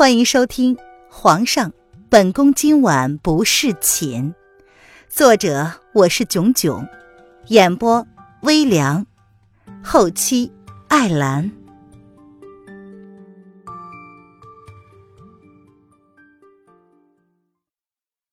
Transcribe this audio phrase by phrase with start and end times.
[0.00, 0.74] 欢迎收听
[1.10, 1.74] 《皇上，
[2.08, 4.32] 本宫今晚不侍寝》，
[5.10, 6.88] 作者我是囧囧，
[7.48, 8.06] 演播
[8.40, 9.06] 微凉，
[9.84, 10.50] 后期
[10.88, 11.52] 艾兰。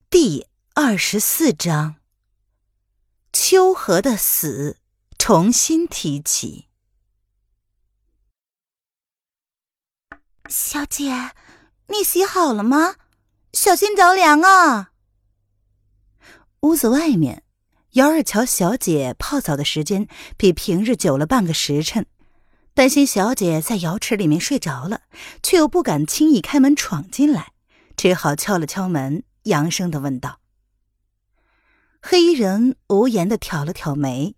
[0.10, 1.96] 第二十四章，
[3.34, 4.78] 秋荷的死
[5.20, 6.70] 重新提起。
[10.48, 11.32] 小姐。
[11.90, 12.96] 你洗好了吗？
[13.54, 14.92] 小心着凉啊！
[16.62, 17.44] 屋子外面，
[17.92, 22.06] 姚二乔小姐泡澡的时间比平日久了半个时辰，
[22.74, 25.04] 担心小姐在瑶池里面睡着了，
[25.42, 27.54] 却又不敢轻易开门闯进来，
[27.96, 30.40] 只好敲了敲门，扬声的问道
[32.02, 34.36] ：“黑衣人无言的挑了挑眉，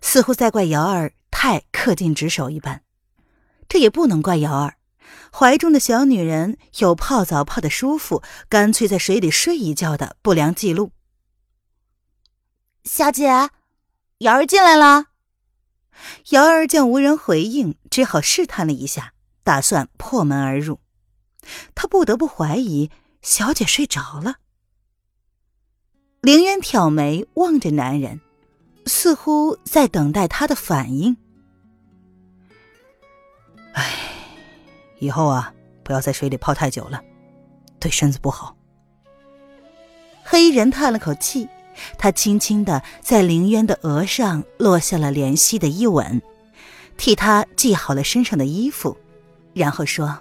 [0.00, 2.82] 似乎在怪姚二太恪尽职守一般。
[3.68, 4.76] 这也不能怪姚儿。”
[5.36, 10.92] 怀中的小女人有泡澡泡的舒服，干脆在水里睡一觉的不良记录。
[12.84, 13.50] 小姐，
[14.18, 15.06] 瑶儿进来了。
[16.30, 20.78] 瑶儿见无人回应，只好试探了一下，打算破门而入。
[21.74, 24.36] 她不得不怀疑小姐睡着了。
[26.20, 28.20] 凌渊挑眉望着男人，
[28.86, 31.16] 似乎在等待他的反应。
[33.72, 34.12] 唉。
[35.04, 35.52] 以后啊，
[35.82, 37.02] 不要在水里泡太久了，
[37.78, 38.56] 对身子不好。
[40.24, 41.46] 黑衣人叹了口气，
[41.98, 46.22] 他轻轻的在凌渊的额上落下了怜惜的一吻，
[46.96, 48.96] 替他系好了身上的衣服，
[49.52, 50.18] 然后说：“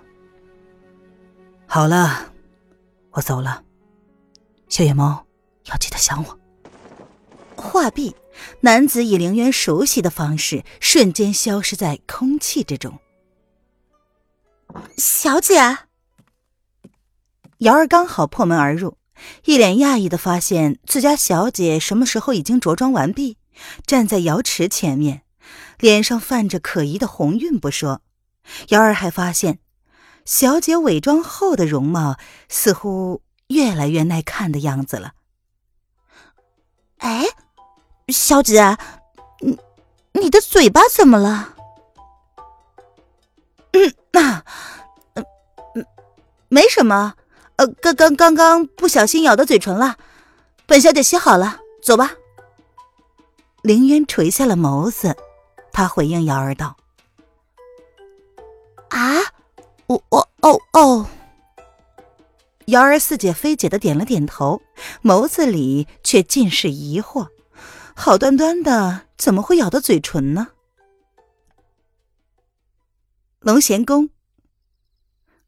[1.65, 2.33] 好了，
[3.11, 3.63] 我走了。
[4.67, 5.25] 小野猫，
[5.67, 6.39] 要记得想我。”
[7.55, 8.13] 话毕，
[8.59, 12.99] 男子以凌渊熟悉的方式瞬间消失在空气之中。
[14.97, 15.77] 小姐，
[17.59, 18.97] 瑶儿刚好破门而入，
[19.45, 23.37] 一脸讶异的发现自家小姐什么时候已经着装完毕，
[23.85, 25.23] 站在瑶池前面，
[25.79, 28.01] 脸上泛着可疑的红晕不说，
[28.69, 29.59] 瑶儿还发现
[30.25, 32.17] 小姐伪装后的容貌
[32.49, 35.13] 似乎越来越耐看的样子了。
[36.97, 37.25] 哎，
[38.07, 38.77] 小姐，
[39.41, 39.59] 你
[40.13, 41.55] 你的嘴巴怎么了？
[44.13, 44.43] 那，
[45.15, 45.25] 嗯
[45.75, 45.85] 嗯，
[46.47, 47.15] 没什么，
[47.57, 49.97] 呃，刚刚刚刚不小心咬到嘴唇了。
[50.65, 52.11] 本小姐洗好了，走吧。
[53.63, 55.15] 凌渊垂下了眸子，
[55.71, 56.77] 他回应瑶儿道
[58.89, 59.17] ：“啊，
[59.87, 61.07] 我我哦哦。”
[62.67, 64.61] 瑶儿似解非解的点了点头，
[65.01, 67.27] 眸子里却尽是疑惑。
[67.95, 70.49] 好端端的，怎么会咬到嘴唇呢？
[73.43, 74.09] 龙贤宫，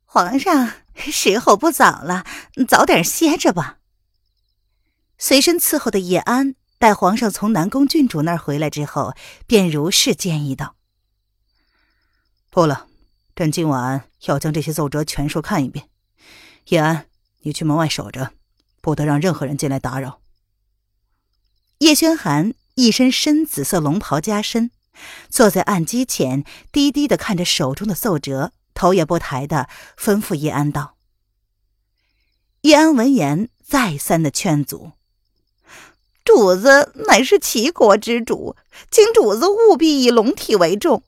[0.04, 2.26] 皇上时候不早了，
[2.68, 3.80] 早点歇着吧。
[5.18, 9.14] 随身伺候的叶安待皇上从南宫郡主那儿回来之后，
[9.48, 10.76] 便如是建议道
[12.52, 12.88] ：“不了，
[13.34, 15.88] 朕今晚要将这些奏折全数看一遍。
[16.66, 17.06] 叶安，
[17.44, 18.34] 你去门外守着，
[18.82, 20.20] 不得让任何人进来打扰。”
[21.80, 24.72] 叶轩寒一身深紫色龙袍加身。
[25.30, 30.96] 坐在案几前，低低的看着手中的奏折，头也不抬的吩咐叶安道
[32.62, 34.92] ：“叶安闻言，再三的劝阻
[36.26, 38.56] ：‘主子乃是齐国之主，
[38.90, 41.04] 请主子务必以龙体为重。’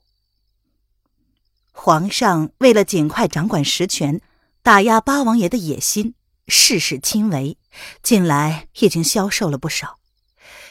[1.72, 4.22] 皇上为了尽快掌管实权，
[4.62, 6.14] 打压八王爷的野心，
[6.48, 7.58] 事事亲为，
[8.02, 10.00] 近来已经消瘦了不少。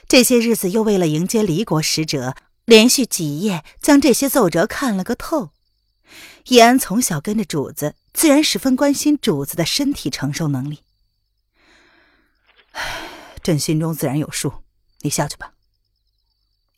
[0.08, 2.34] 这些日子又为了迎接离国使者。”
[2.66, 5.50] 连续几夜将这些奏折看了个透。
[6.46, 10.82] 叶安从小跟着主子，自然十分关心主子的身体承受能力。
[12.72, 13.08] 唉，
[13.42, 14.64] 朕心中自然有数，
[15.00, 15.52] 你下去吧。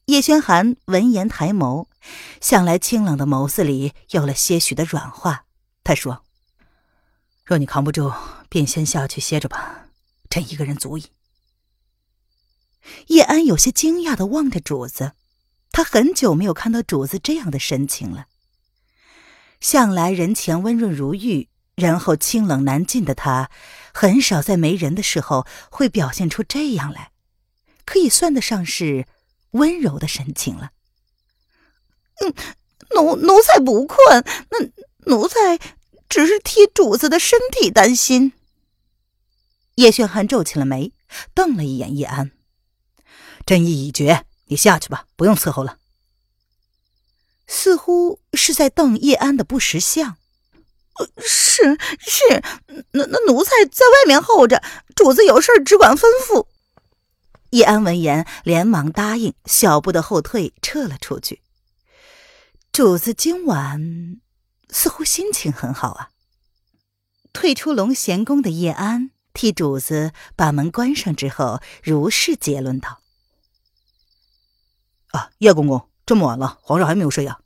[0.06, 1.86] 叶轩寒闻言抬眸，
[2.40, 5.44] 向来清冷的眸子里有了些许的软化。
[5.84, 6.24] 他说
[7.44, 8.14] ：“若你扛不住，
[8.48, 9.88] 便先下去歇着吧，
[10.30, 11.06] 朕一个人足矣。”
[13.08, 15.12] 叶安有些惊讶的望着主子。
[15.78, 18.26] 他很久没有看到主子这样的神情了。
[19.60, 23.48] 向来人前温润如玉，然后清冷难近的他，
[23.94, 27.12] 很少在没人的时候会表现出这样来，
[27.84, 29.06] 可以算得上是
[29.52, 30.72] 温柔的神情了。
[32.22, 32.34] 嗯，
[32.96, 35.60] 奴奴才不困，那奴才
[36.08, 38.32] 只是替主子的身体担心。
[39.76, 40.92] 叶炫寒皱起了眉，
[41.34, 42.32] 瞪了一眼叶安，
[43.46, 44.24] 朕意已决。
[44.48, 45.78] 你下去吧，不用伺候了。
[47.46, 50.16] 似乎是在瞪叶安的不识相。
[51.18, 52.42] 是是，
[52.92, 54.62] 那那奴才在外面候着，
[54.96, 56.46] 主子有事只管吩咐。
[57.50, 61.40] 叶安闻言连忙答应，小步的后退，撤了出去。
[62.72, 64.20] 主子今晚
[64.68, 66.10] 似乎心情很好啊。
[67.32, 73.00] 退出龙贤宫的叶安替主子把门关上之后，如是结论道
[75.18, 77.40] ：“啊，叶公公，这么晚了，皇上还没有睡呀？”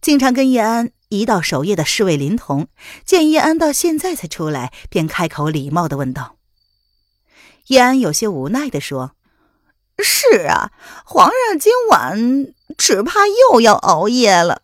[0.00, 2.68] 经常跟叶安一道守夜的侍卫林童
[3.04, 6.36] 见叶安到现在才出来，便开口礼貌的问道。
[7.68, 9.12] 叶安有些无奈的说
[9.98, 10.72] ：“是啊，
[11.06, 14.62] 皇上今晚只怕又要熬夜了。”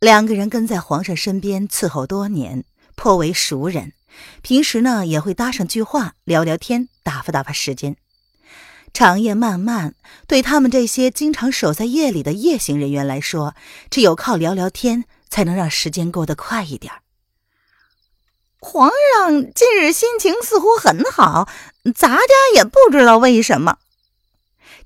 [0.00, 2.64] 两个人跟在皇上身边伺候多年，
[2.94, 3.92] 颇为熟人，
[4.40, 7.96] 平时呢也会搭上句话，聊聊天，打发打发时间。
[8.92, 9.94] 长夜漫漫，
[10.26, 13.54] 对他们这些经常守在夜里的夜行人员来说，
[13.90, 16.92] 只有靠聊聊天才能让时间过得快一点。
[18.60, 21.48] 皇上近日心情似乎很好，
[21.94, 22.24] 咱家
[22.54, 23.78] 也不知道为什么。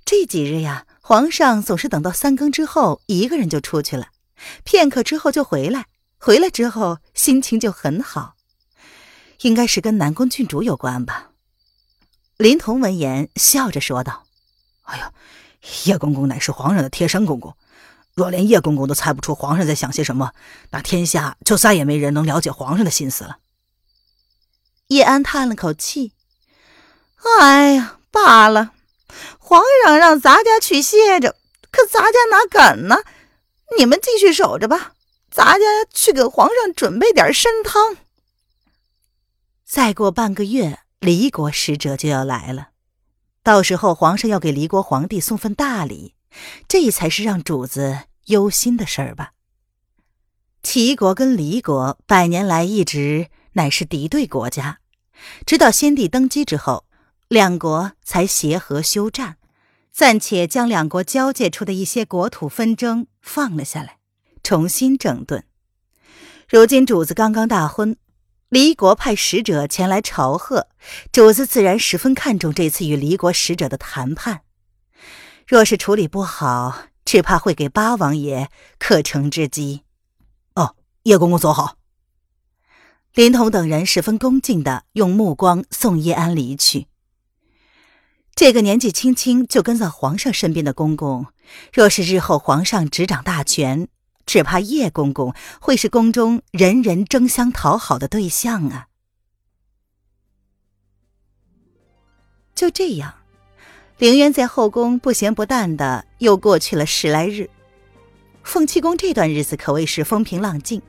[0.04, 4.08] 这几日呀，皇上总是等到三更之后，一个人就出去了，
[4.62, 5.86] 片刻之后就回来，
[6.18, 8.34] 回来之后心情就很好，
[9.40, 11.31] 应该是跟南宫郡主有关吧。
[12.42, 14.24] 林童闻言笑着说道
[14.82, 15.12] ：“哎呀，
[15.84, 17.54] 叶公公乃是皇上的贴身公公，
[18.14, 20.32] 若连叶公公都猜不出皇上在想些什么，
[20.70, 23.38] 那天下就再也没人能了解皇上的心思了。”
[24.90, 26.14] 叶安叹了口气
[27.38, 28.72] ：“哎呀，罢了，
[29.38, 31.36] 皇上让咱家去歇着，
[31.70, 33.04] 可咱家哪敢呢？
[33.78, 34.94] 你们继续守着吧，
[35.30, 35.64] 咱家
[35.94, 37.98] 去给皇上准备点参汤。
[39.64, 42.68] 再过半个月。”离国使者就要来了，
[43.42, 46.14] 到时候皇上要给离国皇帝送份大礼，
[46.68, 49.32] 这才是让主子忧心的事儿吧。
[50.62, 54.78] 齐国跟离国百年来一直乃是敌对国家，
[55.44, 56.84] 直到先帝登基之后，
[57.26, 59.38] 两国才协和休战，
[59.90, 63.96] 暂且将两国交界处的一些国土纷争放了下来，
[64.44, 65.42] 重新整顿。
[66.48, 67.96] 如今主子刚刚大婚。
[68.52, 70.68] 离国派使者前来朝贺，
[71.10, 74.42] 主子自然十分看重这次与离国使者的谈判。
[75.46, 79.84] 若是处理不好，只怕会给八王爷可乘之机。
[80.54, 81.78] 哦，叶公公走好。
[83.14, 86.88] 林童等人十分恭敬的用目光送叶安离去。
[88.34, 91.24] 这个年纪轻轻就跟在皇上身边的公公，
[91.72, 93.88] 若是日后皇上执掌大权，
[94.26, 98.86] 只怕叶公公会是宫中人人争相讨好的对象啊！
[102.54, 103.14] 就这样，
[103.98, 107.50] 凌渊在后宫不咸不淡的又过去了十来日。
[108.44, 110.82] 凤栖宫这段日子可谓是风平浪静，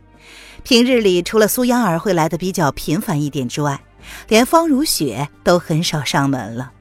[0.63, 3.83] 平日里除了苏央儿会来的比较频繁一点之外，
[4.27, 6.71] 连方如雪都很少上门了。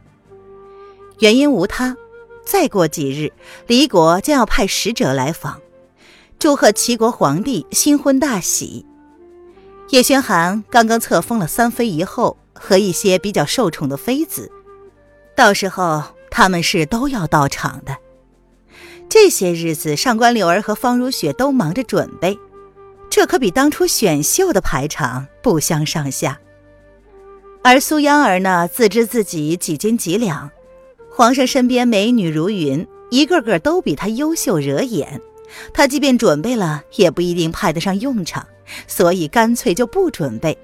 [1.21, 1.97] 原因无他，
[2.45, 3.33] 再过几日，
[3.67, 5.61] 离国将要派使者来访。
[6.43, 8.85] 祝贺齐国皇帝新婚大喜！
[9.91, 14.51] 叶宣寒刚刚册封了三妃一后和一些比较受宠的妃子，
[15.37, 16.03] 到时候
[16.33, 17.97] 他们是都要到场的。
[19.09, 22.37] 这些日子，上官柳儿和方如雪都忙着准备，
[23.09, 26.41] 这可比当初选秀的排场不相上下。
[27.63, 30.51] 而苏央儿呢，自知自己几斤几两，
[31.09, 35.23] 皇上身边美女如云，一个个都比她优秀惹眼。
[35.73, 38.47] 他即便准备了，也不一定派得上用场，
[38.87, 40.57] 所以干脆就不准备。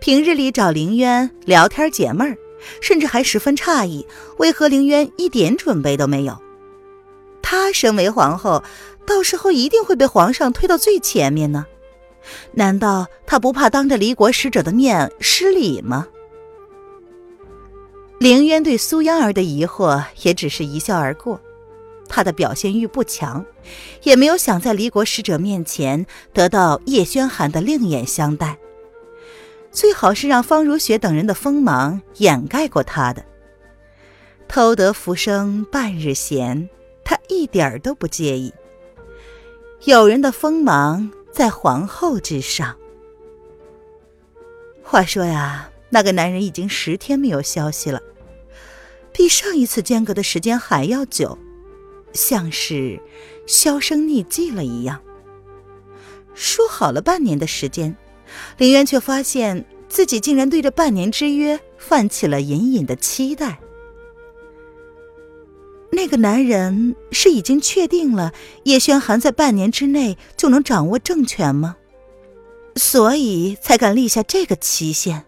[0.00, 2.36] 平日里找凌渊聊天解闷儿，
[2.80, 4.06] 甚至还十分诧异，
[4.38, 6.36] 为何凌渊一点准备都没有。
[7.42, 8.62] 她身为皇后，
[9.06, 11.64] 到时候一定会被皇上推到最前面呢？
[12.52, 16.06] 难道她不怕当着离国使者的面失礼吗？
[18.18, 21.40] 凌渊对苏央儿的疑惑也只是一笑而过。
[22.10, 23.46] 他的表现欲不强，
[24.02, 28.58] 也没有想在离国使者面前得到叶宣寒的另眼相待。
[29.70, 33.24] 最好是让方如雪等人的锋芒掩盖过他的。
[34.48, 36.68] 偷得浮生半日闲，
[37.04, 38.52] 他一点儿都不介意。
[39.84, 42.76] 有人的锋芒在皇后之上。
[44.82, 48.02] 话说呀，那个男人已经十天没有消息了，
[49.12, 51.38] 比上一次间隔的时间还要久。
[52.12, 53.00] 像是
[53.46, 55.00] 销声匿迹了一样。
[56.34, 57.96] 说好了半年的时间，
[58.58, 63.60] 林渊却发现自己竟然对这半年之约泛起了隐隐的期待。
[65.92, 71.76] 那个男人是已经确定了叶轩寒在半年之内就能掌握政权吗？
[72.76, 75.26] 所以才敢立下这个期限。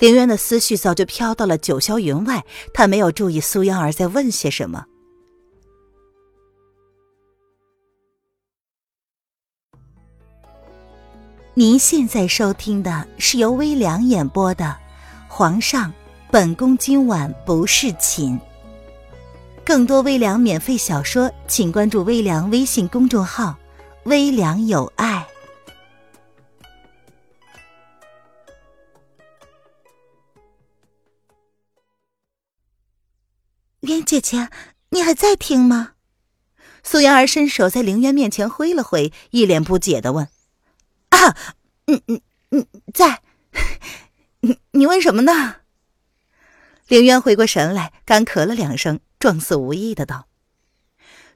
[0.00, 4.86] 林渊的思绪早就飘到了九霄云外，他没有注意苏央儿在问些什么。
[11.58, 14.64] 您现在收听的是由微凉演播的
[15.26, 15.92] 《皇上，
[16.30, 18.38] 本宫今晚不侍寝》。
[19.64, 23.56] 更多微凉免费小说，请关注微凉微信公众号
[24.06, 25.26] “微凉有爱”。
[33.80, 34.48] 渊姐姐，
[34.90, 35.94] 你还在听吗？
[36.84, 40.28] 苏妍儿伸手在凌渊面前挥了挥，一脸不解的问。
[41.10, 41.36] 啊，
[41.86, 43.22] 嗯嗯嗯，在，
[44.40, 45.56] 你你问什么呢？
[46.86, 50.28] 凌渊回过神来，干咳了两声，状似无意的道：“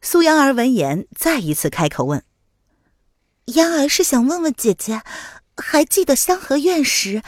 [0.00, 2.24] 苏央儿闻言，再一次开口问：
[3.46, 5.02] 央儿是想问问姐姐，
[5.56, 7.22] 还记得香河院时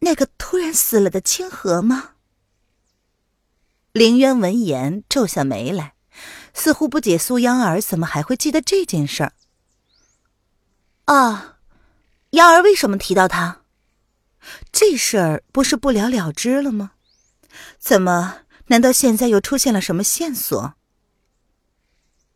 [0.00, 2.10] 那个突然死了的清河吗？”
[3.92, 5.94] 凌渊闻言皱下眉来，
[6.54, 9.32] 似乎不解苏央儿怎么还会记得这件事儿。
[11.06, 11.56] 啊。
[12.30, 13.62] 央儿为什么提到他？
[14.72, 16.92] 这事儿不是不了了之了吗？
[17.78, 18.42] 怎么？
[18.66, 20.74] 难道现在又出现了什么线索？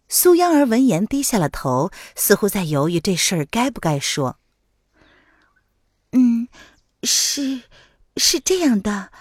[0.08, 4.38] 苏央儿闻言低下了头，似乎在犹豫这事儿该不该说。
[6.12, 6.48] 嗯，
[7.04, 7.62] 是，
[8.16, 9.12] 是这样的，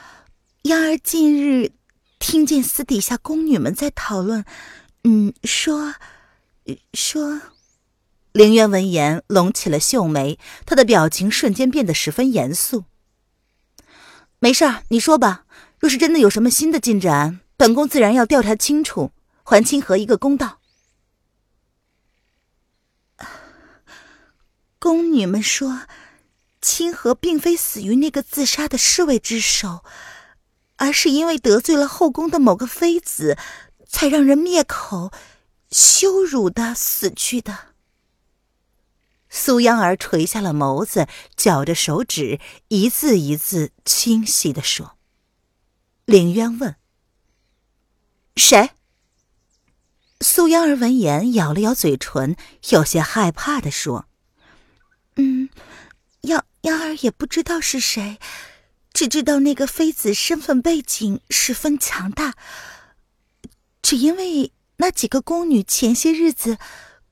[0.64, 1.72] 央儿近日
[2.20, 4.44] 听见私底下宫女们在讨论，
[5.04, 5.94] 嗯，说，
[6.94, 7.42] 说。
[8.34, 12.86] 凌渊闻言，拢起了秀眉，他的表情瞬间变得十分严肃。
[14.40, 15.46] 没事儿，你说吧。
[15.78, 19.12] 若是真的有什么新的进展，本宫自然要调查清楚，
[19.44, 20.60] 还清河一个公道。
[24.80, 25.82] 宫女们说，
[26.60, 29.84] 清河并非死于那个自杀的侍卫之手，
[30.78, 33.38] 而是因为得罪了后宫的某个妃子，
[33.88, 35.12] 才让人灭口、
[35.70, 37.73] 羞辱的死去的。
[39.36, 44.96] 苏央儿垂下了眸子，绞着手指，一字一字清晰的说。
[46.06, 46.76] 凌渊问
[48.38, 48.70] ：“谁？”
[50.22, 52.36] 苏央儿闻言咬了咬嘴唇，
[52.70, 54.06] 有些害怕的说
[55.18, 55.50] ：“嗯，
[56.22, 58.20] 央央儿也不知道是谁，
[58.94, 62.36] 只知道那个妃子身份背景十分强大，
[63.82, 66.60] 只因为那几个宫女前些日子。”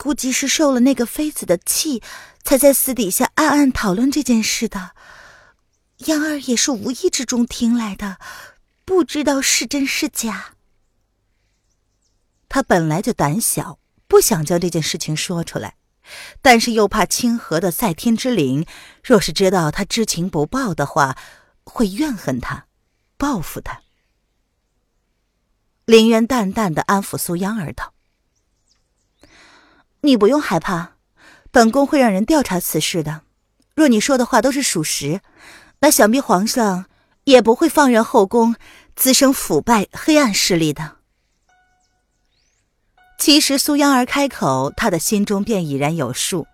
[0.01, 2.01] 估计是受了那个妃子的气，
[2.41, 4.95] 才在私底下暗暗讨论这件事的。
[6.07, 8.17] 央儿也是无意之中听来的，
[8.83, 10.55] 不知道是真是假。
[12.49, 13.77] 他本来就胆小，
[14.07, 15.75] 不想将这件事情说出来，
[16.41, 18.65] 但是又怕清河的在天之灵，
[19.03, 21.15] 若是知道他知情不报的话，
[21.63, 22.65] 会怨恨他，
[23.17, 23.81] 报复他。
[25.85, 27.93] 林渊淡淡的安抚苏央儿道。
[30.01, 30.93] 你不用害怕，
[31.51, 33.21] 本宫会让人调查此事的。
[33.75, 35.21] 若你说的话都是属实，
[35.79, 36.85] 那想必皇上
[37.23, 38.55] 也不会放任后宫
[38.95, 40.97] 滋生腐败黑暗势力的。
[43.17, 46.47] 其实苏央儿开口，他的心中便已然有数。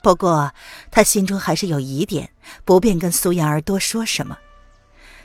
[0.00, 0.52] 不过
[0.90, 2.30] 他心中还是有疑点，
[2.64, 4.38] 不便跟苏央儿多说什么。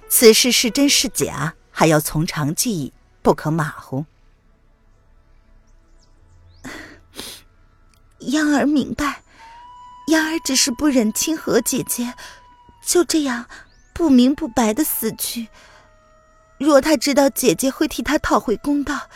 [0.08, 4.06] 此事是真是假，还要从长计议，不可马虎。
[8.20, 9.24] 央儿明白，
[10.08, 12.14] 央儿只是不忍清河姐姐
[12.86, 13.46] 就这样
[13.94, 15.48] 不明不白的死去。
[16.58, 19.10] 若她知道姐姐会替她讨回公道，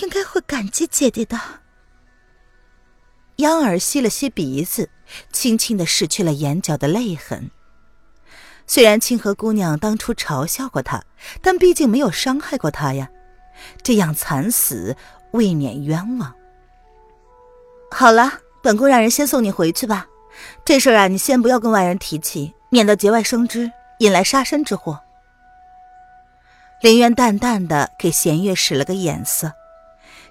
[0.00, 1.38] 应该会感激姐姐的。
[3.36, 4.88] 央儿吸了吸鼻子，
[5.30, 7.50] 轻轻的拭去了眼角的泪痕。
[8.66, 11.04] 虽然清河姑娘当初嘲笑过她，
[11.42, 13.10] 但毕竟没有伤害过她呀，
[13.82, 14.96] 这样惨死
[15.32, 16.34] 未免冤枉。
[17.96, 20.08] 好了，本宫让人先送你回去吧。
[20.64, 23.70] 这事儿啊，你先不要跟外人提起，免得节外生枝，
[24.00, 25.00] 引来杀身之祸。
[26.82, 29.52] 林渊淡淡的给弦月使了个眼色，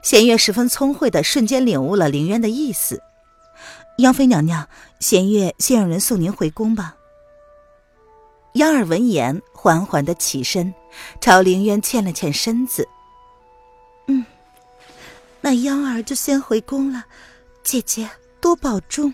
[0.01, 3.01] 弦月十分聪慧的瞬间领悟了林渊的意思。
[3.99, 4.67] 央妃娘娘，
[4.99, 6.97] 弦月先让人送您回宫吧。
[8.55, 10.73] 央儿闻言，缓缓的起身，
[11.21, 12.85] 朝林渊欠了欠身子。
[14.07, 14.25] 嗯，
[15.39, 17.05] 那央儿就先回宫了。
[17.63, 18.09] 姐姐
[18.41, 19.13] 多保重。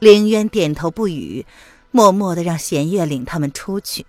[0.00, 1.46] 凌渊点头不语，
[1.90, 4.06] 默默的让弦月领他们出去。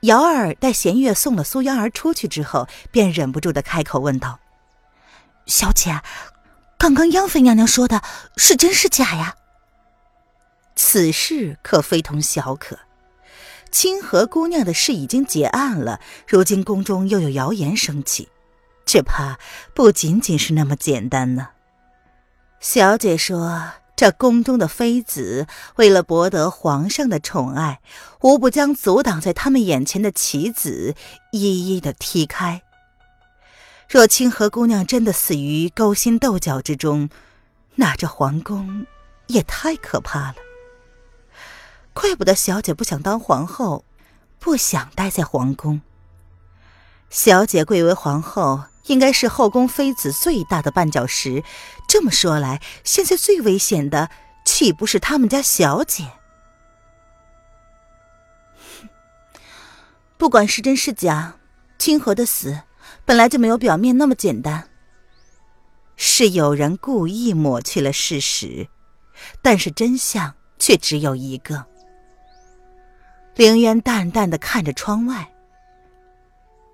[0.00, 4.40] 瑶儿带弦月送了苏央儿出去之后，便忍不住的开口问道
[5.46, 6.00] ：“小姐，
[6.78, 8.02] 刚刚央妃娘娘说的
[8.36, 9.36] 是真是假呀？
[10.74, 12.78] 此事可非同小可。
[13.70, 18.28] 清河姑娘的事已经结案了，如今宫中又有谣言升起，
[18.90, 19.38] 只怕
[19.72, 21.50] 不仅仅是那么简单呢。
[22.58, 27.80] 小姐说，这宫中的妃子为了博得皇上的宠爱，
[28.22, 30.96] 无不将阻挡在他们眼前的棋子
[31.30, 32.62] 一一的踢开。
[33.88, 37.10] 若清河姑娘真的死于勾心斗角之中，
[37.76, 38.86] 那这皇宫
[39.28, 40.34] 也太可怕了。
[41.92, 43.84] 怪不得小姐不想当皇后，
[44.40, 45.80] 不想待在皇宫。
[47.08, 51.42] 小姐贵为皇后，应该是后宫妃子最大的绊脚石。
[51.88, 54.10] 这么说来，现在最危险的
[54.44, 56.10] 岂不是他们家小姐？
[60.16, 61.34] 不管是真是假，
[61.78, 62.60] 清河的死
[63.04, 64.68] 本来就没有表面那么简单。
[65.96, 68.68] 是有人故意抹去了事实，
[69.42, 71.66] 但是真相却只有一个。
[73.36, 75.30] 凌渊淡淡的看着窗外。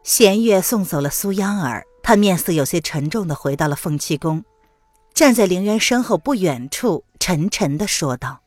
[0.03, 4.45] 弦月送走了苏央儿，他面色有些沉重的回到了凤栖宫，
[5.13, 8.45] 站在凌渊身后不远处，沉沉的说道：“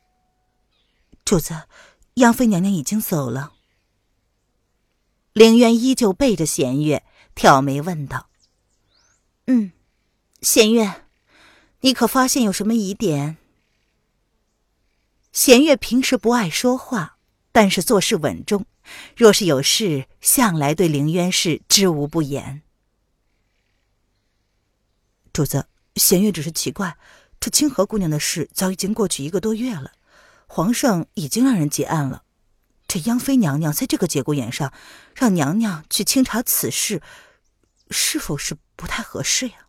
[1.26, 1.64] 主子，
[2.14, 3.52] 央妃娘娘已经走了。”
[5.34, 8.30] 凌渊依旧背着弦月，挑眉问道
[9.46, 9.72] ：“嗯，
[10.40, 11.02] 弦月，
[11.80, 13.36] 你可发现有什么疑点？”
[15.32, 17.18] 弦月平时不爱说话。
[17.52, 18.64] 但是做事稳重，
[19.14, 22.62] 若是有事，向来对凌渊是知无不言。
[25.32, 26.96] 主子，弦月只是奇怪，
[27.38, 29.92] 这清河姑娘的事早已经过去一个多月了，
[30.46, 32.22] 皇上已经让人结案了，
[32.88, 34.72] 这央妃娘娘在这个节骨眼上，
[35.14, 37.00] 让娘娘去清查此事，
[37.90, 39.66] 是否是不太合适呀？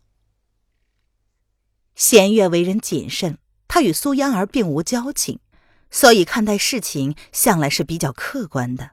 [1.94, 3.38] 弦月为人谨慎，
[3.68, 5.38] 她与苏央儿并无交情。
[5.94, 8.92] 所以看待事情向来是比较客观的。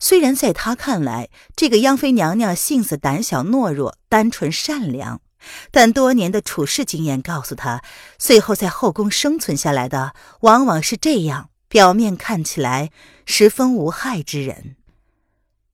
[0.00, 5.22] 虽然在他看来，这个央妃娘娘性子胆小懦弱、单纯善良，
[5.70, 7.82] 但多年的处事经验告诉他，
[8.18, 12.90] 最后在后宫生存下来的往往是这样，表面看起来
[13.26, 14.76] 十分无害之人。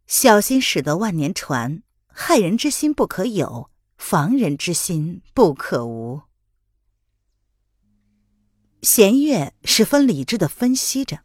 [0.07, 6.23] 小心驶得万年船，害人之心不可有，防人之心不可无。
[8.83, 11.21] 弦月十分理智的分析着：“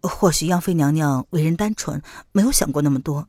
[0.00, 2.00] 或许央妃娘娘为人单纯，
[2.32, 3.28] 没有想过那么多。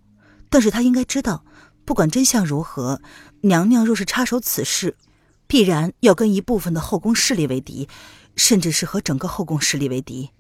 [0.50, 1.44] 但是她应该知道，
[1.88, 3.02] 不管真相如何，
[3.44, 4.98] 娘娘若是插手此事，
[5.48, 7.88] 必然要跟一部分的后宫势力为敌，
[8.36, 10.32] 甚至是和整个后宫势力为敌。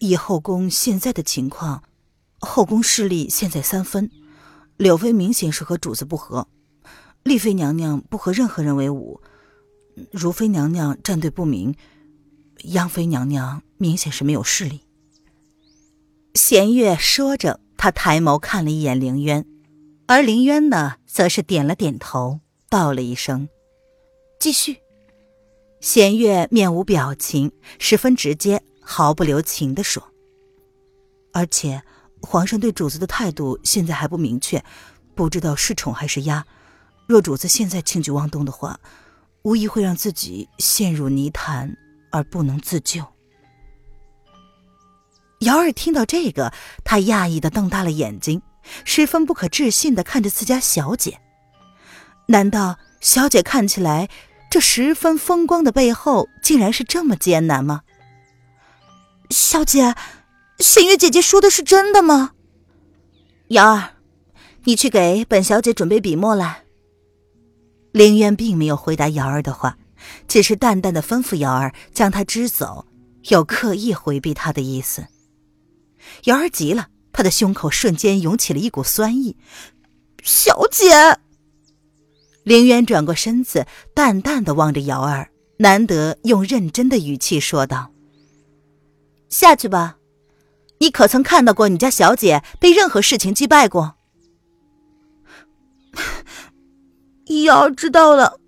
[0.00, 1.82] 以后宫现在的情况，
[2.40, 4.10] 后宫势力现在三分，
[4.76, 6.46] 柳妃明显是和主子不和，
[7.22, 9.22] 丽妃娘娘不和任何人为伍。”
[10.12, 11.74] 如妃娘娘站队不明，
[12.64, 14.82] 央妃娘娘明显是没有势力。
[16.34, 19.46] 弦月说着，他抬眸看了一眼凌渊，
[20.06, 23.48] 而林渊呢，则是点了点头，道了一声
[24.38, 24.78] ：“继续。”
[25.80, 30.02] 弦月面无表情，十分直接，毫不留情的说
[31.32, 31.82] ：“而且，
[32.20, 34.62] 皇上对主子的态度现在还不明确，
[35.14, 36.46] 不知道是宠还是压。
[37.06, 38.78] 若主子现在轻举妄动的话。”
[39.44, 41.76] 无疑会让自己陷入泥潭
[42.12, 43.04] 而不能自救。
[45.40, 46.52] 瑶儿听到这个，
[46.84, 48.40] 她讶异的瞪大了眼睛，
[48.84, 51.20] 十分不可置信的看着自家小姐。
[52.26, 54.08] 难道小姐看起来
[54.50, 57.82] 这十分风光的背后，竟然是这么艰难吗？
[59.30, 59.94] 小姐，
[60.58, 62.32] 弦月姐姐说的是真的吗？
[63.48, 63.94] 瑶儿，
[64.64, 66.64] 你去给本小姐准备笔墨来。
[67.92, 69.76] 凌渊并没有回答瑶儿的话，
[70.28, 72.86] 只是淡淡的吩咐瑶儿将她支走，
[73.28, 75.06] 有刻意回避她的意思。
[76.24, 79.36] 瑶儿急了，她的胸口瞬间涌起了一股酸意。
[80.22, 81.18] 小姐，
[82.44, 87.92] 凌渊转过身子，淡淡的望着瑶儿，难得用认真的语气说道
[89.28, 89.98] ：“下去吧，
[90.78, 93.96] 你可曾看到过你家小姐被任何事情击败过？”
[97.44, 98.38] 瑶儿知道了。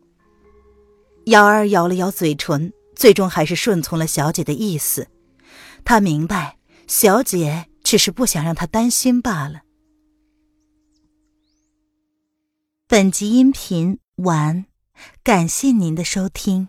[1.27, 5.09] 瑶儿咬了咬嘴唇，最终还是顺从了小姐的意思。
[5.85, 9.63] 她明白，小姐只是不想让他担心罢了。
[12.89, 14.67] 本集音频完，
[15.23, 16.69] 感谢您的收听。